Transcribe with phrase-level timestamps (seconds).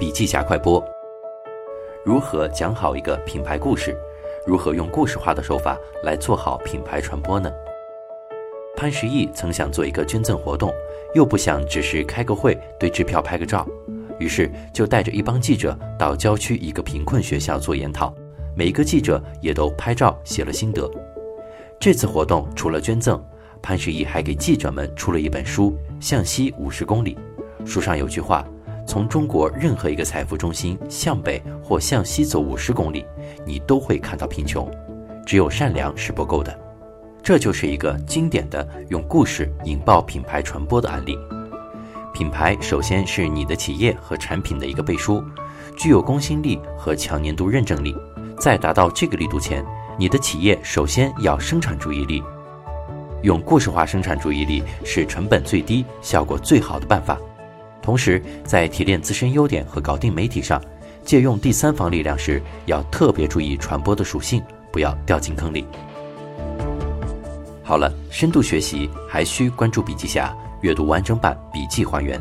[0.00, 0.82] 笔记侠快播：
[2.06, 3.94] 如何讲好一个品牌故事？
[4.46, 7.52] 如何用故事化的手法来做好品牌传播呢？
[8.74, 10.72] 潘石屹曾想做一个捐赠活动，
[11.14, 13.68] 又不想只是开个会对支票拍个照，
[14.18, 18.10] 于是就带着一帮记者到郊区一个贫困学校做研讨，
[18.56, 20.90] 每一个记者也都拍照写了心得。
[21.78, 23.22] 这次活动除了捐赠，
[23.60, 27.18] 潘石屹还给记者们出了一本书《向西五十公里》，
[27.66, 28.42] 书上有句话。
[28.90, 33.06] 从中国任何一个财富中心向北或向西走五十公里，
[33.46, 34.68] 你都会看到贫穷，
[35.24, 36.52] 只有善良是不够的。
[37.22, 41.16] 这就是一个经典的用故事引爆品牌传播的案例。
[42.12, 45.22] 品牌首先是你的企业和产品的一个背书，
[45.76, 47.94] 具有公信力和强年度认证力。
[48.40, 49.64] 在达到这个力度前，
[49.96, 52.20] 你的企业首先要生产注意力。
[53.22, 57.16] 用故事化生产注意力是成本最低、效果最好的办法。
[57.90, 60.62] 同时，在提炼自身优点和搞定媒体上，
[61.04, 65.66] 借用第三方力量时，要特别注意传播的属性，不要掉进坑里。
[67.64, 72.16] 好了，深度学习还需关注笔记侠，阅读完整版笔记还原。